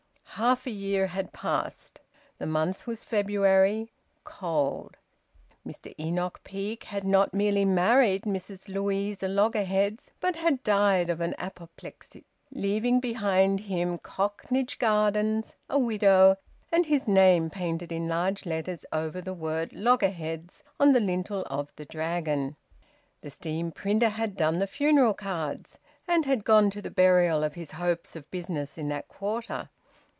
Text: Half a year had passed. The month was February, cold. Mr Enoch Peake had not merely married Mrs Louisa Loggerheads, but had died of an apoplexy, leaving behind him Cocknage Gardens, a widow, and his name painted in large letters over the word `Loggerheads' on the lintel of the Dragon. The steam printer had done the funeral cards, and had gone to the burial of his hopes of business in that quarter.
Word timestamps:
Half 0.35 0.65
a 0.65 0.71
year 0.71 1.07
had 1.07 1.33
passed. 1.33 1.99
The 2.37 2.45
month 2.45 2.87
was 2.87 3.03
February, 3.03 3.91
cold. 4.23 4.95
Mr 5.67 5.93
Enoch 5.99 6.39
Peake 6.45 6.85
had 6.85 7.03
not 7.03 7.33
merely 7.33 7.65
married 7.65 8.23
Mrs 8.23 8.69
Louisa 8.73 9.27
Loggerheads, 9.27 10.09
but 10.21 10.37
had 10.37 10.63
died 10.63 11.09
of 11.09 11.19
an 11.19 11.35
apoplexy, 11.37 12.23
leaving 12.49 13.01
behind 13.01 13.59
him 13.59 13.97
Cocknage 13.97 14.79
Gardens, 14.79 15.55
a 15.69 15.77
widow, 15.77 16.37
and 16.71 16.85
his 16.85 17.09
name 17.09 17.49
painted 17.49 17.91
in 17.91 18.07
large 18.07 18.45
letters 18.45 18.85
over 18.93 19.19
the 19.19 19.33
word 19.33 19.71
`Loggerheads' 19.71 20.63
on 20.79 20.93
the 20.93 21.01
lintel 21.01 21.43
of 21.49 21.73
the 21.75 21.85
Dragon. 21.85 22.55
The 23.19 23.29
steam 23.29 23.73
printer 23.73 24.09
had 24.09 24.37
done 24.37 24.59
the 24.59 24.65
funeral 24.65 25.13
cards, 25.13 25.77
and 26.07 26.25
had 26.25 26.45
gone 26.45 26.69
to 26.71 26.81
the 26.81 26.89
burial 26.89 27.43
of 27.43 27.55
his 27.55 27.71
hopes 27.71 28.15
of 28.15 28.31
business 28.31 28.77
in 28.77 28.87
that 28.87 29.09
quarter. 29.09 29.69